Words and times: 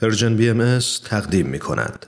پرژن 0.00 0.36
بی 0.36 0.50
ام 0.50 0.78
تقدیم 1.04 1.46
می 1.46 1.58
کند. 1.58 2.06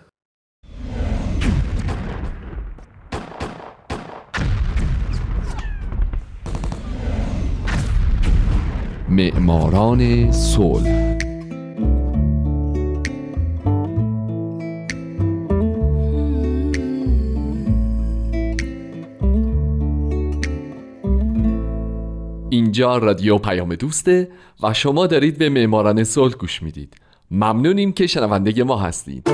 معماران 9.09 10.33
صلح 10.33 11.19
اینجا 22.50 22.98
رادیو 22.98 23.38
پیام 23.38 23.74
دوسته 23.74 24.29
و 24.62 24.74
شما 24.74 25.06
دارید 25.06 25.38
به 25.38 25.48
معماران 25.48 26.04
صلح 26.04 26.34
گوش 26.34 26.62
می‌دید 26.62 27.02
ممنونیم 27.35 27.93
که 27.93 28.07
شنونده 28.07 28.65
ما 28.65 28.77
هستید. 28.77 29.29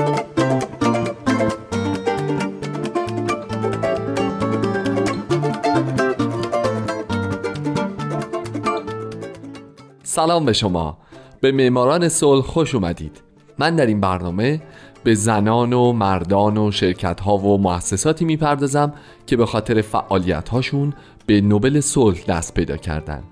سلام 10.03 10.45
به 10.45 10.53
شما. 10.53 10.97
به 11.41 11.51
معماران 11.51 12.09
صلح 12.09 12.41
خوش 12.41 12.75
اومدید. 12.75 13.21
من 13.57 13.75
در 13.75 13.85
این 13.85 14.01
برنامه 14.01 14.61
به 15.03 15.13
زنان 15.13 15.73
و 15.73 15.93
مردان 15.93 16.57
و 16.57 16.71
شرکت 16.71 17.19
ها 17.19 17.37
و 17.37 17.57
مؤسساتی 17.57 18.25
می‌پردازم 18.25 18.93
که 19.27 19.37
به 19.37 19.45
خاطر 19.45 19.81
فعالیت 19.81 20.49
هاشون 20.49 20.93
به 21.25 21.41
نوبل 21.41 21.79
صلح 21.79 22.19
دست 22.27 22.53
پیدا 22.53 22.77
کردن. 22.77 23.23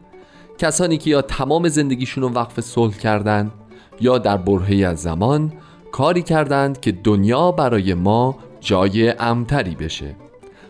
کسانی 0.58 0.98
که 0.98 1.10
یا 1.10 1.22
تمام 1.22 1.68
زندگیشون 1.68 2.24
رو 2.24 2.30
وقف 2.30 2.60
صلح 2.62 2.98
کردن 2.98 3.52
یا 4.02 4.18
در 4.18 4.38
برهی 4.38 4.86
از 4.86 5.02
زمان 5.02 5.54
کاری 5.92 6.22
کردند 6.22 6.80
که 6.80 6.92
دنیا 6.92 7.52
برای 7.52 7.94
ما 7.94 8.38
جای 8.60 9.10
امتری 9.10 9.76
بشه. 9.76 10.16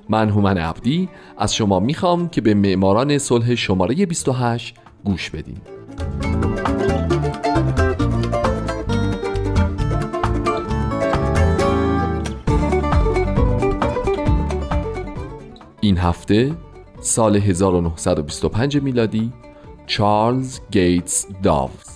من 0.09 0.29
هومن 0.29 0.57
عبدی 0.57 1.09
از 1.37 1.55
شما 1.55 1.79
می‌خوام 1.79 2.29
که 2.29 2.41
به 2.41 2.53
معماران 2.53 3.17
صلح 3.17 3.55
شماره 3.55 4.05
28 4.05 4.75
گوش 5.03 5.29
بدین. 5.29 5.57
این 15.81 15.97
هفته 15.97 16.51
سال 16.99 17.35
1925 17.35 18.77
میلادی 18.77 19.33
چارلز 19.87 20.59
گیتس 20.71 21.27
داوز 21.43 21.86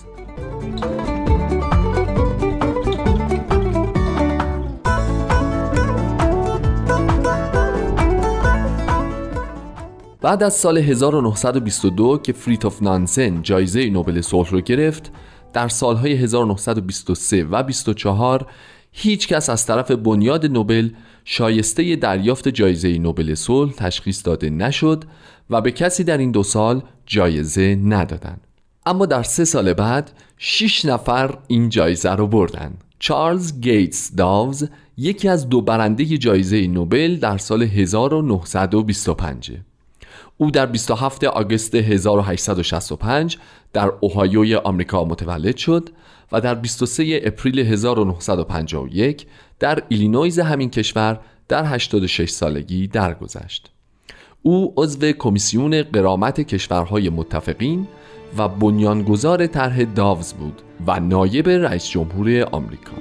بعد 10.22 10.42
از 10.42 10.54
سال 10.54 10.78
1922 10.78 12.18
که 12.18 12.32
فریتوف 12.32 12.82
نانسن 12.82 13.42
جایزه 13.42 13.90
نوبل 13.90 14.20
صلح 14.20 14.50
رو 14.50 14.60
گرفت 14.60 15.12
در 15.52 15.68
سالهای 15.68 16.12
1923 16.12 17.44
و 17.44 17.62
24 17.62 18.46
هیچ 18.92 19.28
کس 19.28 19.50
از 19.50 19.66
طرف 19.66 19.90
بنیاد 19.90 20.46
نوبل 20.46 20.90
شایسته 21.24 21.96
دریافت 21.96 22.48
جایزه 22.48 22.98
نوبل 22.98 23.34
صلح 23.34 23.72
تشخیص 23.72 24.26
داده 24.26 24.50
نشد 24.50 25.04
و 25.50 25.60
به 25.60 25.70
کسی 25.70 26.04
در 26.04 26.18
این 26.18 26.30
دو 26.30 26.42
سال 26.42 26.82
جایزه 27.06 27.78
ندادند. 27.84 28.46
اما 28.86 29.06
در 29.06 29.22
سه 29.22 29.44
سال 29.44 29.72
بعد 29.72 30.10
شش 30.38 30.84
نفر 30.84 31.38
این 31.46 31.68
جایزه 31.68 32.10
رو 32.10 32.26
بردن 32.26 32.72
چارلز 32.98 33.60
گیتس 33.60 34.14
داوز 34.14 34.68
یکی 34.96 35.28
از 35.28 35.48
دو 35.48 35.60
برنده 35.60 36.04
جایزه 36.04 36.66
نوبل 36.66 37.16
در 37.16 37.38
سال 37.38 37.62
1925 37.62 39.52
او 40.42 40.50
در 40.50 40.66
27 40.66 41.24
آگوست 41.24 41.74
1865 41.74 43.38
در 43.72 43.92
اوهایوی 44.00 44.54
آمریکا 44.54 45.04
متولد 45.04 45.56
شد 45.56 45.88
و 46.32 46.40
در 46.40 46.54
23 46.54 47.20
اپریل 47.24 47.58
1951 47.58 49.26
در 49.58 49.82
ایلینویز 49.88 50.38
همین 50.38 50.70
کشور 50.70 51.20
در 51.48 51.64
86 51.64 52.30
سالگی 52.30 52.86
درگذشت. 52.86 53.70
او 54.42 54.74
عضو 54.76 55.12
کمیسیون 55.12 55.82
غرامت 55.82 56.40
کشورهای 56.40 57.10
متفقین 57.10 57.88
و 58.38 58.48
بنیانگذار 58.48 59.46
طرح 59.46 59.84
داوز 59.84 60.32
بود 60.32 60.62
و 60.86 61.00
نایب 61.00 61.48
رئیس 61.48 61.88
جمهور 61.88 62.48
آمریکا. 62.52 62.96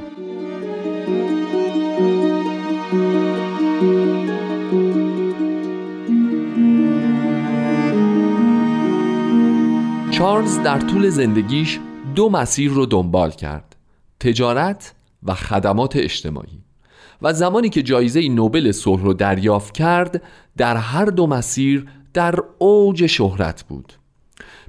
چارلز 10.21 10.59
در 10.59 10.79
طول 10.79 11.09
زندگیش 11.09 11.79
دو 12.15 12.29
مسیر 12.29 12.71
رو 12.71 12.85
دنبال 12.85 13.31
کرد 13.31 13.75
تجارت 14.19 14.93
و 15.23 15.33
خدمات 15.33 15.95
اجتماعی. 15.95 16.63
و 17.21 17.33
زمانی 17.33 17.69
که 17.69 17.83
جایزه 17.83 18.29
نوبل 18.29 18.71
صلح 18.71 19.03
رو 19.03 19.13
دریافت 19.13 19.73
کرد 19.73 20.21
در 20.57 20.77
هر 20.77 21.05
دو 21.05 21.27
مسیر 21.27 21.87
در 22.13 22.35
اوج 22.57 23.05
شهرت 23.05 23.63
بود. 23.63 23.93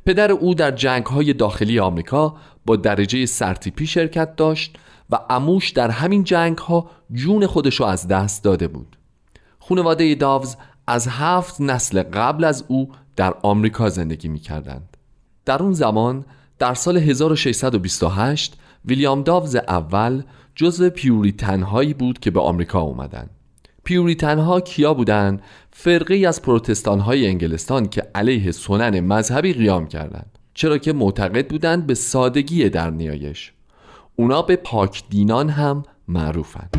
پدر 0.06 0.32
او 0.32 0.54
در 0.54 0.70
جنگ 0.70 1.06
های 1.06 1.32
داخلی 1.32 1.80
آمریکا 1.80 2.36
با 2.66 2.76
درجه 2.76 3.26
سرتیپی 3.26 3.86
شرکت 3.86 4.36
داشت 4.36 4.76
و 5.10 5.19
اموش 5.30 5.70
در 5.70 5.90
همین 5.90 6.24
جنگ 6.24 6.58
ها 6.58 6.90
جون 7.12 7.46
خودش 7.46 7.80
رو 7.80 7.86
از 7.86 8.08
دست 8.08 8.44
داده 8.44 8.69
بود. 8.69 8.96
خانواده 9.58 10.14
داوز 10.14 10.56
از 10.86 11.08
هفت 11.08 11.60
نسل 11.60 12.02
قبل 12.02 12.44
از 12.44 12.64
او 12.69 12.88
در 13.16 13.34
آمریکا 13.42 13.88
زندگی 13.88 14.28
می 14.28 14.38
کردند. 14.38 14.92
در 15.44 15.62
اون 15.62 15.72
زمان 15.72 16.25
در 16.58 16.75
سال 16.75 16.97
1628 16.97 18.56
ویلیام 18.84 19.22
داوز 19.22 19.56
اول 19.56 20.22
جزو 20.54 20.91
پیوریتن 20.91 21.62
هایی 21.62 21.94
بود 21.94 22.19
که 22.19 22.30
به 22.30 22.41
آمریکا 22.41 22.80
اومدن. 22.80 23.30
پیوریتن 23.84 24.38
ها 24.38 24.60
کیا 24.60 24.94
بودن؟ 24.94 25.41
فرقه 25.70 26.14
از 26.28 26.42
پروتستان 26.42 27.00
های 27.00 27.26
انگلستان 27.26 27.88
که 27.88 28.02
علیه 28.14 28.52
سنن 28.52 29.00
مذهبی 29.00 29.52
قیام 29.52 29.86
کردند. 29.86 30.38
چرا 30.54 30.78
که 30.78 30.92
معتقد 30.92 31.48
بودند 31.48 31.86
به 31.86 31.94
سادگی 31.94 32.69
در 32.69 32.91
نیایش. 32.91 33.52
اونا 34.16 34.42
به 34.42 34.56
پاک 34.56 35.02
دینان 35.10 35.48
هم 35.48 35.82
معروفند. 36.08 36.70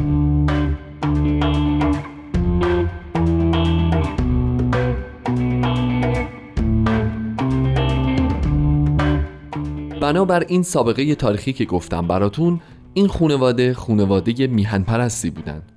بنابر 10.13 10.45
این 10.47 10.63
سابقه 10.63 11.15
تاریخی 11.15 11.53
که 11.53 11.65
گفتم 11.65 12.07
براتون 12.07 12.61
این 12.93 13.07
خونواده 13.07 13.73
خونواده 13.73 14.47
میهن 14.47 14.83
پرستی 14.83 15.29
بودند 15.29 15.71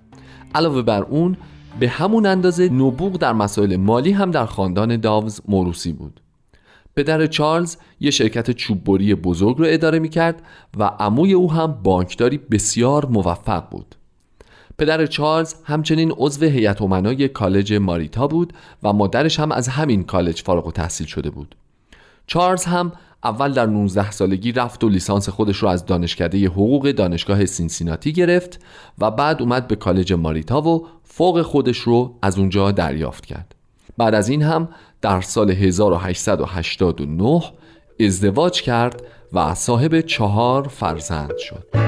علاوه 0.54 0.82
بر 0.82 1.02
اون 1.02 1.36
به 1.80 1.88
همون 1.88 2.26
اندازه 2.26 2.68
نبوغ 2.68 3.16
در 3.16 3.32
مسائل 3.32 3.76
مالی 3.76 4.12
هم 4.12 4.30
در 4.30 4.46
خاندان 4.46 4.96
داوز 4.96 5.40
موروسی 5.48 5.92
بود. 5.92 6.20
پدر 6.96 7.26
چارلز 7.26 7.76
یه 8.00 8.10
شرکت 8.10 8.50
چوببری 8.50 9.14
بزرگ 9.14 9.58
رو 9.58 9.64
اداره 9.68 9.98
می 9.98 10.08
کرد 10.08 10.42
و 10.76 10.84
عموی 10.84 11.32
او 11.32 11.52
هم 11.52 11.78
بانکداری 11.82 12.38
بسیار 12.38 13.06
موفق 13.06 13.68
بود. 13.70 13.94
پدر 14.78 15.06
چارلز 15.06 15.54
همچنین 15.64 16.12
عضو 16.16 16.46
هیئت 16.46 16.82
امنای 16.82 17.28
کالج 17.28 17.72
ماریتا 17.74 18.26
بود 18.26 18.52
و 18.82 18.92
مادرش 18.92 19.40
هم 19.40 19.52
از 19.52 19.68
همین 19.68 20.04
کالج 20.04 20.42
فارغ‌التحصیل 20.42 20.88
شده 20.88 21.30
بود. 21.30 21.54
چارلز 22.26 22.64
هم 22.64 22.92
اول 23.26 23.52
در 23.52 23.66
19 23.66 24.10
سالگی 24.10 24.52
رفت 24.52 24.84
و 24.84 24.88
لیسانس 24.88 25.28
خودش 25.28 25.56
رو 25.56 25.68
از 25.68 25.86
دانشکده 25.86 26.46
حقوق 26.46 26.90
دانشگاه 26.90 27.46
سینسیناتی 27.46 28.12
گرفت 28.12 28.60
و 28.98 29.10
بعد 29.10 29.42
اومد 29.42 29.68
به 29.68 29.76
کالج 29.76 30.12
ماریتا 30.12 30.60
و 30.60 30.86
فوق 31.04 31.42
خودش 31.42 31.78
رو 31.78 32.14
از 32.22 32.38
اونجا 32.38 32.72
دریافت 32.72 33.26
کرد. 33.26 33.54
بعد 33.98 34.14
از 34.14 34.28
این 34.28 34.42
هم 34.42 34.68
در 35.02 35.20
سال 35.20 35.50
1889 35.50 37.42
ازدواج 38.00 38.62
کرد 38.62 39.02
و 39.32 39.54
صاحب 39.54 40.00
چهار 40.00 40.68
فرزند 40.68 41.36
شد. 41.38 41.85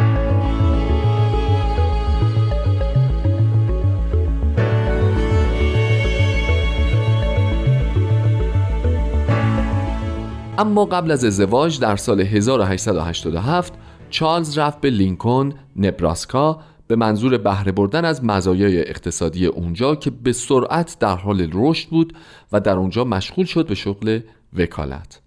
اما 10.59 10.85
قبل 10.85 11.11
از 11.11 11.25
ازدواج 11.25 11.81
در 11.81 11.97
سال 11.97 12.21
1887 12.21 13.73
چارلز 14.11 14.59
رفت 14.59 14.81
به 14.81 14.91
لینکن 14.91 15.53
نبراسکا 15.77 16.61
به 16.87 16.97
منظور 16.97 17.39
بهره 17.39 17.73
بردن 17.73 18.05
از 18.05 18.25
مزایای 18.25 18.81
اقتصادی 18.81 19.47
اونجا 19.47 19.95
که 19.95 20.11
به 20.11 20.33
سرعت 20.33 20.97
در 21.01 21.17
حال 21.17 21.51
رشد 21.53 21.89
بود 21.89 22.13
و 22.53 22.61
در 22.61 22.77
اونجا 22.77 23.05
مشغول 23.05 23.47
شد 23.47 23.67
به 23.67 23.75
شغل 23.75 24.21
وکالت. 24.57 25.21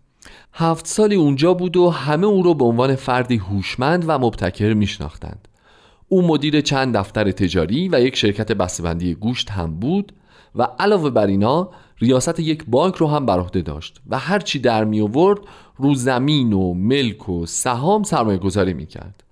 هفت 0.54 0.88
سالی 0.88 1.16
اونجا 1.16 1.54
بود 1.54 1.78
و 1.78 1.90
همه 1.90 2.28
او 2.28 2.44
رو 2.44 2.54
به 2.54 2.66
عنوان 2.66 2.96
فردی 2.96 3.38
هوشمند 3.38 4.06
و 4.08 4.20
مبتکر 4.20 4.74
میشناختند. 4.74 5.48
او 6.08 6.28
مدیر 6.28 6.62
چند 6.62 6.98
دفتر 6.98 7.32
تجاری 7.32 7.90
و 7.90 8.02
یک 8.02 8.16
شرکت 8.16 8.52
بسته‌بندی 8.52 9.16
گوشت 9.16 9.52
هم 9.52 9.80
بود 9.80 10.14
و 10.56 10.68
علاوه 10.80 11.10
بر 11.10 11.28
اینا 11.28 11.70
ریاست 12.02 12.40
یک 12.40 12.66
بانک 12.68 12.96
رو 12.96 13.08
هم 13.08 13.26
بر 13.26 13.40
عهده 13.40 13.62
داشت 13.62 14.02
و 14.10 14.20
هرچی 14.20 14.60
در 14.60 14.84
می 14.84 15.02
آورد 15.02 15.40
رو 15.78 15.96
زمین 15.96 16.54
و 16.54 16.74
ملک 16.74 17.30
و 17.30 17.46
سهام 17.46 18.04
سرمایه 18.04 18.38
گذاری 18.38 18.74
می 18.74 18.86
کرد. 18.86 19.24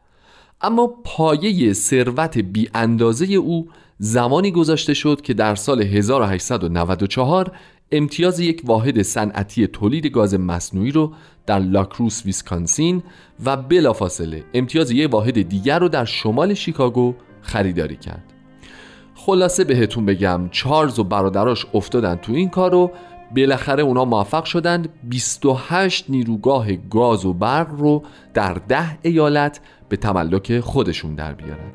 اما 0.61 0.87
پایه 1.03 1.73
ثروت 1.73 2.37
بی 2.37 2.69
اندازه 2.73 3.25
او 3.25 3.69
زمانی 3.97 4.51
گذاشته 4.51 4.93
شد 4.93 5.21
که 5.21 5.33
در 5.33 5.55
سال 5.55 5.81
1894 5.81 7.51
امتیاز 7.91 8.39
یک 8.39 8.61
واحد 8.65 9.01
صنعتی 9.01 9.67
تولید 9.67 10.07
گاز 10.07 10.33
مصنوعی 10.33 10.91
رو 10.91 11.13
در 11.45 11.59
لاکروس 11.59 12.25
ویسکانسین 12.25 13.03
و 13.45 13.57
بلافاصله 13.57 14.43
امتیاز 14.53 14.91
یک 14.91 15.13
واحد 15.13 15.41
دیگر 15.41 15.79
رو 15.79 15.89
در 15.89 16.05
شمال 16.05 16.53
شیکاگو 16.53 17.15
خریداری 17.41 17.95
کرد. 17.95 18.28
خلاصه 19.29 19.63
بهتون 19.63 20.05
بگم 20.05 20.49
چارلز 20.51 20.99
و 20.99 21.03
برادراش 21.03 21.65
افتادن 21.73 22.15
تو 22.15 22.33
این 22.33 22.49
کار 22.49 22.75
و 22.75 22.91
بالاخره 23.35 23.83
اونا 23.83 24.05
موفق 24.05 24.43
شدند 24.43 24.89
28 25.03 26.05
نیروگاه 26.09 26.75
گاز 26.75 27.25
و 27.25 27.33
برق 27.33 27.69
رو 27.77 28.03
در 28.33 28.53
ده 28.53 28.97
ایالت 29.01 29.59
به 29.89 29.97
تملک 29.97 30.59
خودشون 30.59 31.15
در 31.15 31.33
بیارن. 31.33 31.71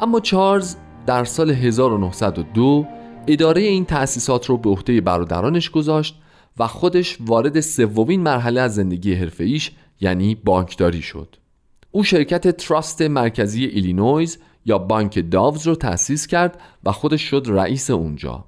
اما 0.00 0.20
چارلز 0.20 0.76
در 1.06 1.24
سال 1.24 1.50
1902 1.50 2.86
اداره 3.26 3.60
این 3.60 3.84
تأسیسات 3.84 4.46
رو 4.46 4.56
به 4.56 4.70
عهده 4.70 5.00
برادرانش 5.00 5.70
گذاشت 5.70 6.14
و 6.58 6.66
خودش 6.66 7.18
وارد 7.20 7.60
سومین 7.60 8.20
مرحله 8.20 8.60
از 8.60 8.74
زندگی 8.74 9.14
حرفه‌ایش 9.14 9.72
یعنی 10.00 10.34
بانکداری 10.34 11.02
شد. 11.02 11.36
او 11.90 12.04
شرکت 12.04 12.56
تراست 12.56 13.02
مرکزی 13.02 13.64
ایلینویز 13.64 14.38
یا 14.66 14.78
بانک 14.78 15.30
داوز 15.30 15.66
رو 15.66 15.74
تأسیس 15.74 16.26
کرد 16.26 16.60
و 16.84 16.92
خودش 16.92 17.22
شد 17.22 17.46
رئیس 17.48 17.90
اونجا. 17.90 18.44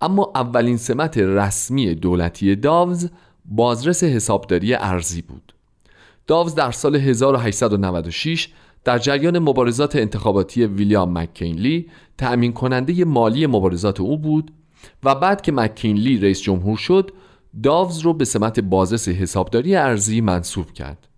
اما 0.00 0.32
اولین 0.34 0.76
سمت 0.76 1.18
رسمی 1.18 1.94
دولتی 1.94 2.56
داوز 2.56 3.10
بازرس 3.44 4.04
حسابداری 4.04 4.74
ارزی 4.74 5.22
بود. 5.22 5.54
داوز 6.26 6.54
در 6.54 6.70
سال 6.70 6.96
1896 6.96 8.48
در 8.84 8.98
جریان 8.98 9.38
مبارزات 9.38 9.96
انتخاباتی 9.96 10.66
ویلیام 10.66 11.18
مکینلی 11.18 11.86
تأمین 12.18 12.52
کننده 12.52 13.04
مالی 13.04 13.46
مبارزات 13.46 14.00
او 14.00 14.18
بود 14.18 14.50
و 15.04 15.14
بعد 15.14 15.42
که 15.42 15.52
مکینلی 15.52 16.18
رئیس 16.18 16.40
جمهور 16.40 16.76
شد 16.76 17.10
داوز 17.62 17.98
رو 17.98 18.14
به 18.14 18.24
سمت 18.24 18.60
بازرس 18.60 19.08
حسابداری 19.08 19.76
ارزی 19.76 20.20
منصوب 20.20 20.72
کرد. 20.72 21.08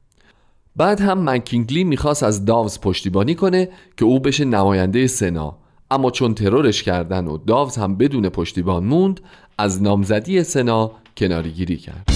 بعد 0.76 1.00
هم 1.00 1.30
مکینلی 1.30 1.84
می‌خواست 1.84 2.22
از 2.22 2.44
داوز 2.44 2.80
پشتیبانی 2.80 3.34
کنه 3.34 3.68
که 3.96 4.04
او 4.04 4.20
بشه 4.20 4.44
نماینده 4.44 5.06
سنا. 5.06 5.56
اما 5.90 6.10
چون 6.10 6.34
ترورش 6.34 6.82
کردن 6.82 7.26
و 7.26 7.38
داوز 7.38 7.76
هم 7.76 7.96
بدون 7.96 8.28
پشتیبان 8.28 8.84
موند 8.84 9.20
از 9.58 9.82
نامزدی 9.82 10.42
سنا 10.42 10.92
کنارگیری 11.16 11.76
کرد. 11.76 12.10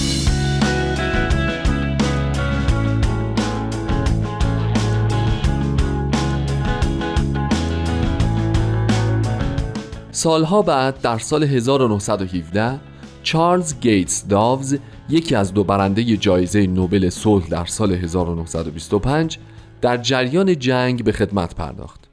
سالها 10.11 10.63
بعد 10.63 11.01
در 11.01 11.19
سال 11.19 11.43
1917 11.43 12.94
چارلز 13.25 13.81
گیتس 13.81 14.27
داوز 14.27 14.79
یکی 15.09 15.35
از 15.35 15.55
دو 15.55 15.65
برنده 15.65 16.17
جایزه 16.17 16.67
نوبل 16.67 17.09
صلح 17.09 17.49
در 17.49 17.65
سال 17.65 17.93
1925 17.93 19.39
در 19.81 19.97
جریان 19.97 20.59
جنگ 20.59 21.05
به 21.05 21.13
خدمت 21.13 21.55
پرداخت. 21.55 22.11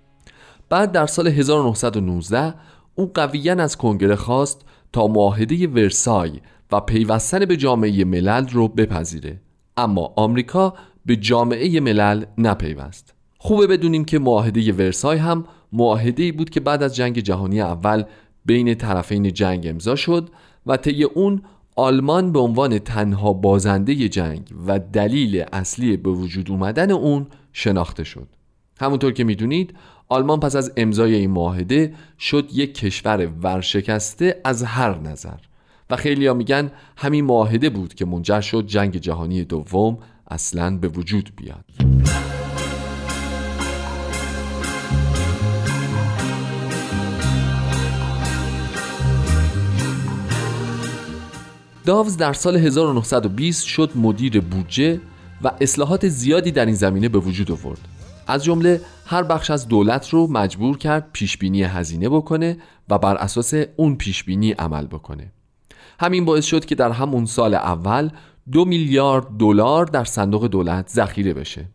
بعد 0.69 0.91
در 0.91 1.05
سال 1.05 1.27
1919 1.27 2.53
او 2.95 3.11
قویا 3.13 3.53
از 3.53 3.77
کنگره 3.77 4.15
خواست 4.15 4.61
تا 4.93 5.07
معاهده 5.07 5.67
ورسای 5.67 6.31
و 6.71 6.79
پیوستن 6.79 7.45
به 7.45 7.57
جامعه 7.57 8.05
ملل 8.05 8.47
رو 8.47 8.67
بپذیره. 8.67 9.41
اما 9.77 10.13
آمریکا 10.15 10.73
به 11.05 11.15
جامعه 11.15 11.79
ملل 11.79 12.25
نپیوست. 12.37 13.13
خوبه 13.37 13.67
بدونیم 13.67 14.05
که 14.05 14.19
معاهده 14.19 14.73
ورسای 14.73 15.17
هم 15.17 15.45
معاهده 15.73 16.31
بود 16.31 16.49
که 16.49 16.59
بعد 16.59 16.83
از 16.83 16.95
جنگ 16.95 17.19
جهانی 17.19 17.61
اول 17.61 18.03
بین 18.45 18.75
طرفین 18.75 19.33
جنگ 19.33 19.67
امضا 19.67 19.95
شد 19.95 20.29
و 20.65 20.77
طی 20.77 21.03
اون 21.03 21.41
آلمان 21.75 22.31
به 22.31 22.39
عنوان 22.39 22.79
تنها 22.79 23.33
بازنده 23.33 24.09
جنگ 24.09 24.41
و 24.67 24.79
دلیل 24.79 25.45
اصلی 25.53 25.97
به 25.97 26.09
وجود 26.09 26.51
اومدن 26.51 26.91
اون 26.91 27.27
شناخته 27.53 28.03
شد. 28.03 28.27
همونطور 28.79 29.11
که 29.11 29.23
می‌دونید 29.23 29.73
آلمان 30.09 30.39
پس 30.39 30.55
از 30.55 30.71
امضای 30.77 31.15
این 31.15 31.31
معاهده 31.31 31.93
شد 32.19 32.49
یک 32.53 32.73
کشور 32.73 33.29
ورشکسته 33.41 34.41
از 34.43 34.63
هر 34.63 34.99
نظر. 34.99 35.37
و 35.89 35.95
خیلی 35.95 36.27
ها 36.27 36.33
میگن 36.33 36.71
همین 36.97 37.25
معاهده 37.25 37.69
بود 37.69 37.93
که 37.93 38.05
منجر 38.05 38.41
شد 38.41 38.65
جنگ 38.65 38.97
جهانی 38.97 39.43
دوم 39.43 39.97
اصلا 40.27 40.77
به 40.77 40.87
وجود 40.87 41.29
بیاد. 41.35 41.65
داوز 51.91 52.17
در 52.17 52.33
سال 52.33 52.55
1920 52.55 53.65
شد 53.65 53.91
مدیر 53.95 54.41
بودجه 54.41 54.99
و 55.41 55.51
اصلاحات 55.61 56.07
زیادی 56.07 56.51
در 56.51 56.65
این 56.65 56.75
زمینه 56.75 57.09
به 57.09 57.19
وجود 57.19 57.51
آورد. 57.51 57.79
از 58.27 58.43
جمله 58.43 58.81
هر 59.05 59.23
بخش 59.23 59.51
از 59.51 59.67
دولت 59.67 60.09
رو 60.09 60.27
مجبور 60.27 60.77
کرد 60.77 61.09
پیشبینی 61.13 61.63
هزینه 61.63 62.09
بکنه 62.09 62.57
و 62.89 62.97
بر 62.97 63.15
اساس 63.15 63.53
اون 63.75 63.95
پیشبینی 63.95 64.51
عمل 64.51 64.87
بکنه. 64.87 65.31
همین 65.99 66.25
باعث 66.25 66.45
شد 66.45 66.65
که 66.65 66.75
در 66.75 66.91
همون 66.91 67.25
سال 67.25 67.53
اول 67.53 68.09
دو 68.51 68.65
میلیارد 68.65 69.27
دلار 69.39 69.85
در 69.85 70.03
صندوق 70.03 70.47
دولت 70.47 70.89
ذخیره 70.89 71.33
بشه. 71.33 71.65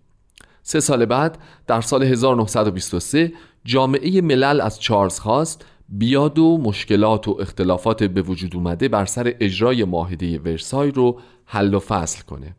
سه 0.62 0.80
سال 0.80 1.04
بعد 1.04 1.38
در 1.66 1.80
سال 1.80 2.02
1923 2.02 3.32
جامعه 3.64 4.20
ملل 4.20 4.60
از 4.60 4.80
چارلز 4.80 5.18
خواست 5.18 5.64
بیاد 5.88 6.38
و 6.38 6.59
مشکلات 6.59 7.29
و 7.29 7.37
اختلافات 7.41 8.03
به 8.03 8.23
وجود 8.23 8.56
اومده 8.56 8.88
بر 8.88 9.05
سر 9.05 9.35
اجرای 9.40 9.85
معاهده 9.85 10.38
ورسای 10.38 10.90
رو 10.90 11.21
حل 11.45 11.75
و 11.75 11.78
فصل 11.78 12.23
کنه. 12.23 12.57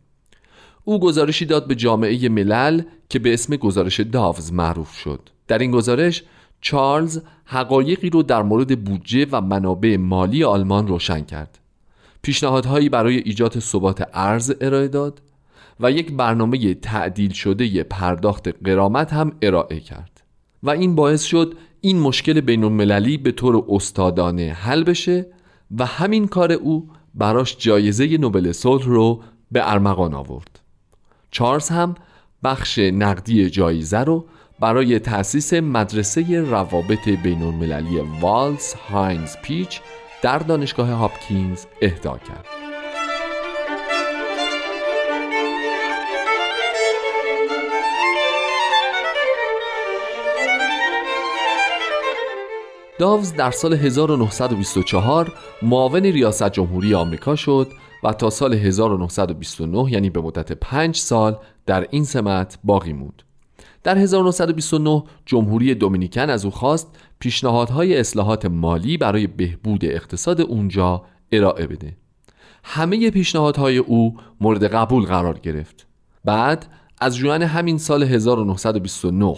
او 0.84 1.00
گزارشی 1.00 1.46
داد 1.46 1.68
به 1.68 1.76
جامعه 1.76 2.30
ملل 2.30 2.82
که 3.10 3.20
به 3.20 3.34
اسم 3.34 3.56
گزارش 3.56 4.00
داوز 4.00 4.54
معروف 4.54 4.92
شد. 4.92 5.20
در 5.48 5.58
این 5.58 5.72
گزارش 5.72 6.24
چارلز 6.62 7.22
حقایقی 7.46 8.10
رو 8.10 8.24
در 8.24 8.44
مورد 8.44 8.84
بودجه 8.84 9.28
و 9.32 9.42
منابع 9.42 9.98
مالی 9.98 10.44
آلمان 10.44 10.88
روشن 10.88 11.22
کرد. 11.22 11.60
پیشنهادهایی 12.22 12.90
برای 12.90 13.18
ایجاد 13.18 13.60
ثبات 13.60 14.10
ارز 14.14 14.54
ارائه 14.62 14.88
داد 14.88 15.22
و 15.80 15.92
یک 15.92 16.12
برنامه 16.12 16.74
تعدیل 16.74 17.32
شده 17.32 17.84
پرداخت 17.84 18.64
قرامت 18.64 19.14
هم 19.14 19.32
ارائه 19.42 19.80
کرد. 19.80 20.22
و 20.64 20.70
این 20.70 20.96
باعث 20.96 21.24
شد 21.24 21.58
این 21.88 22.00
مشکل 22.00 22.42
بین 22.42 22.64
المللی 22.64 23.18
به 23.18 23.32
طور 23.32 23.66
استادانه 23.70 24.54
حل 24.54 24.84
بشه 24.84 25.26
و 25.78 25.86
همین 25.86 26.28
کار 26.28 26.52
او 26.52 26.90
براش 27.16 27.58
جایزه 27.58 28.18
نوبل 28.18 28.52
صلح 28.52 28.86
رو 28.86 29.22
به 29.52 29.72
ارمغان 29.72 30.14
آورد. 30.14 30.60
چارلز 31.32 31.70
هم 31.70 31.96
بخش 32.44 32.80
نقدی 32.80 33.50
جایزه 33.50 34.00
رو 34.00 34.26
برای 34.60 35.00
تأسیس 35.00 35.54
مدرسه 35.54 36.42
روابط 36.42 37.10
بین 37.10 37.44
المللی 37.44 38.00
والز 38.22 38.74
هاینز 38.74 39.36
پیچ 39.44 39.82
در 40.22 40.40
دانشگاه 40.40 40.90
هاپکینز 40.90 41.66
اهدا 41.82 42.18
کرد. 42.18 42.67
داوز 53.00 53.34
در 53.34 53.52
سال 53.52 53.74
1924 53.74 55.34
معاون 55.62 56.04
ریاست 56.04 56.50
جمهوری 56.50 56.96
آمریکا 56.96 57.36
شد 57.36 57.72
و 58.04 58.14
تا 58.14 58.30
سال 58.30 58.54
1929 58.54 59.92
یعنی 59.92 60.10
به 60.10 60.22
مدت 60.22 60.52
5 60.52 60.96
سال 60.96 61.38
در 61.66 61.88
این 61.90 62.04
سمت 62.04 62.60
باقی 62.64 62.94
موند. 62.94 63.24
در 63.84 63.98
1929 63.98 65.04
جمهوری 65.26 65.76
دومینیکن 65.76 66.30
از 66.30 66.46
او 66.46 66.52
خواست 66.52 66.88
پیشنهادهای 67.20 68.00
اصلاحات 68.00 68.46
مالی 68.46 68.98
برای 68.98 69.28
بهبود 69.28 69.86
اقتصاد 69.86 70.42
اونجا 70.42 71.04
ارائه 71.32 71.68
بده. 71.68 71.98
همه 72.64 73.12
پیشنهادهای 73.12 73.78
او 73.78 74.18
مورد 74.42 74.64
قبول 74.64 75.06
قرار 75.06 75.40
گرفت. 75.40 75.88
بعد 76.26 76.66
از 77.00 77.18
جوان 77.18 77.44
همین 77.44 77.78
سال 77.78 78.04
1929 78.04 79.36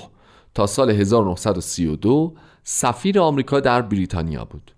تا 0.54 0.68
سال 0.68 0.90
1932 0.90 2.34
سفیر 2.64 3.20
آمریکا 3.20 3.60
در 3.60 3.82
بریتانیا 3.82 4.46
بود. 4.46 4.72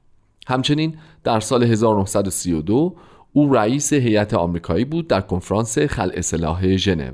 همچنین 0.47 0.97
در 1.23 1.39
سال 1.39 1.63
1932 1.63 2.95
او 3.33 3.53
رئیس 3.53 3.93
هیئت 3.93 4.33
آمریکایی 4.33 4.85
بود 4.85 5.07
در 5.07 5.21
کنفرانس 5.21 5.79
خلع 5.79 6.21
سلاح 6.21 6.75
ژنو. 6.75 7.11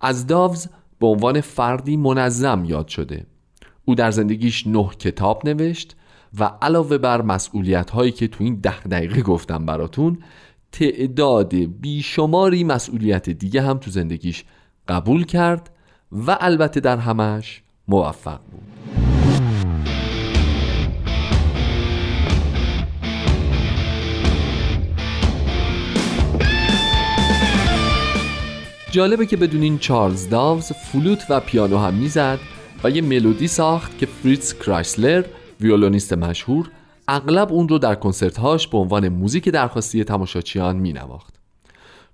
از 0.00 0.26
داوز 0.26 0.68
به 1.00 1.06
عنوان 1.06 1.40
فردی 1.40 1.96
منظم 1.96 2.64
یاد 2.64 2.88
شده. 2.88 3.26
او 3.84 3.94
در 3.94 4.10
زندگیش 4.10 4.66
نه 4.66 4.88
کتاب 4.98 5.48
نوشت 5.48 5.96
و 6.38 6.44
علاوه 6.62 6.98
بر 6.98 7.22
مسئولیت 7.22 7.90
هایی 7.90 8.12
که 8.12 8.28
تو 8.28 8.44
این 8.44 8.54
ده 8.54 8.80
دقیقه 8.80 9.22
گفتم 9.22 9.66
براتون 9.66 10.18
تعداد 10.72 11.54
بیشماری 11.54 12.64
مسئولیت 12.64 13.30
دیگه 13.30 13.62
هم 13.62 13.78
تو 13.78 13.90
زندگیش 13.90 14.44
قبول 14.88 15.24
کرد 15.24 15.70
و 16.12 16.36
البته 16.40 16.80
در 16.80 16.96
همش 16.96 17.62
موفق 17.88 18.40
بود. 18.50 18.83
جالبه 28.94 29.26
که 29.26 29.36
بدونین 29.36 29.78
چارلز 29.78 30.28
داوز 30.28 30.72
فلوت 30.72 31.26
و 31.30 31.40
پیانو 31.40 31.78
هم 31.78 31.94
می‌زد 31.94 32.38
و 32.84 32.90
یه 32.90 33.02
ملودی 33.02 33.48
ساخت 33.48 33.98
که 33.98 34.06
فریتز 34.06 34.54
کرایسلر 34.54 35.24
ویولونیست 35.60 36.12
مشهور 36.12 36.70
اغلب 37.08 37.52
اون 37.52 37.68
رو 37.68 37.78
در 37.78 37.94
کنسرتهاش 37.94 38.68
به 38.68 38.78
عنوان 38.78 39.08
موزیک 39.08 39.48
درخواستی 39.48 40.04
تماشاچیان 40.04 40.76
می 40.76 40.92
نواخت. 40.92 41.34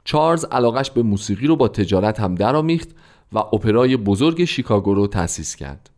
چارلز 0.05 0.45
علاقش 0.45 0.91
به 0.91 1.03
موسیقی 1.03 1.47
رو 1.47 1.57
با 1.57 1.69
تجارت 1.69 2.21
هم 2.21 2.35
درآمیخت 2.35 2.89
و 3.33 3.39
اپرای 3.39 3.97
بزرگ 3.97 4.45
شیکاگو 4.45 4.95
رو 4.95 5.07
تأسیس 5.07 5.57
کرد. 5.57 5.91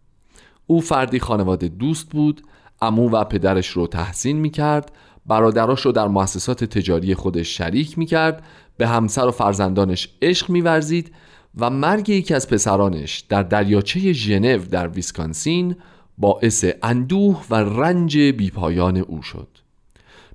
او 0.66 0.80
فردی 0.80 1.20
خانواده 1.20 1.68
دوست 1.68 2.08
بود، 2.10 2.42
امو 2.80 3.10
و 3.10 3.24
پدرش 3.24 3.68
رو 3.68 3.86
تحسین 3.86 4.36
می 4.36 4.50
کرد، 4.50 4.92
برادراش 5.26 5.80
رو 5.80 5.92
در 5.92 6.08
مؤسسات 6.08 6.64
تجاری 6.64 7.14
خودش 7.14 7.58
شریک 7.58 7.98
می 7.98 8.06
کرد، 8.06 8.42
به 8.82 8.88
همسر 8.88 9.26
و 9.26 9.30
فرزندانش 9.30 10.08
عشق 10.22 10.50
می 10.50 10.60
ورزید 10.60 11.12
و 11.58 11.70
مرگ 11.70 12.08
یکی 12.08 12.34
از 12.34 12.48
پسرانش 12.48 13.20
در 13.28 13.42
دریاچه 13.42 14.12
ژنو 14.12 14.58
در 14.58 14.88
ویسکانسین 14.88 15.76
باعث 16.18 16.64
اندوه 16.82 17.44
و 17.50 17.54
رنج 17.54 18.18
بیپایان 18.18 18.96
او 18.96 19.22
شد 19.22 19.48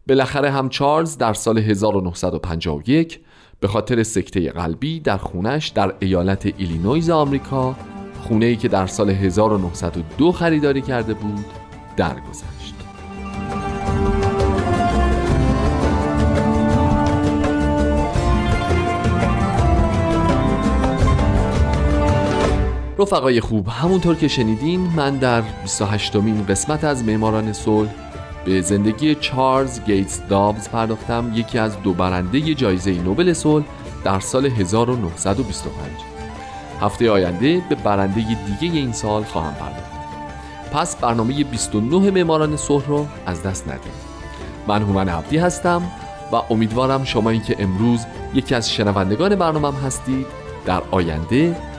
بالاخره 0.08 0.52
هم 0.52 0.70
چارلز 0.70 1.18
در 1.18 1.34
سال 1.34 1.58
1951 1.58 3.20
به 3.60 3.68
خاطر 3.68 4.04
سکته 4.04 4.50
قلبی 4.50 5.00
در 5.00 5.18
خونش 5.18 5.68
در 5.68 5.94
ایالت 6.00 6.46
ایلینویز 6.58 7.10
آمریکا 7.10 7.76
خونه 8.22 8.46
ای 8.46 8.56
که 8.56 8.68
در 8.68 8.88
سال 8.88 9.10
1902 9.10 10.32
خریداری 10.32 10.82
کرده 10.82 11.14
بود 11.14 11.46
درگذشت. 11.98 12.57
رفقای 23.00 23.42
خوب 23.42 23.68
همونطور 23.68 24.16
که 24.16 24.28
شنیدین 24.28 24.80
من 24.80 25.18
در 25.18 25.42
28 25.42 26.16
مین 26.16 26.46
قسمت 26.46 26.84
از 26.84 27.04
معماران 27.04 27.54
صلح 27.54 27.90
به 28.46 28.62
زندگی 28.62 29.16
چارلز 29.16 29.82
گیتس 29.84 30.22
دابز 30.30 30.70
پرداختم 30.70 31.32
یکی 31.36 31.60
از 31.60 31.82
دو 31.82 31.94
برنده 31.94 32.54
جایزه 32.54 32.92
نوبل 32.92 33.34
صلح 33.34 33.66
در 34.04 34.20
سال 34.20 34.46
1925 34.46 35.72
هفته 36.82 37.12
آینده 37.12 37.62
به 37.70 37.76
برنده 37.76 38.38
دیگه 38.60 38.76
این 38.76 38.92
سال 38.92 39.24
خواهم 39.24 39.54
پرداخت. 39.54 39.92
پس 40.72 40.96
برنامه 40.96 41.44
29 41.44 42.12
معماران 42.12 42.58
صلح 42.58 42.88
رو 42.88 43.08
از 43.26 43.44
دست 43.44 43.68
ندید 43.68 44.08
من 44.68 44.82
هومن 44.82 45.10
عبدی 45.10 45.38
هستم 45.38 45.82
و 46.32 46.36
امیدوارم 46.50 47.04
شما 47.04 47.30
این 47.30 47.44
که 47.44 47.56
امروز 47.60 48.06
یکی 48.34 48.56
از 48.56 48.72
شنوندگان 48.72 49.36
برنامه 49.36 49.80
هستید. 49.80 50.26
در 50.66 50.82
آینده 50.92 51.56